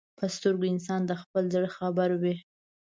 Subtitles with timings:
[0.17, 2.35] په سترګو انسان د خپل زړه خبر وي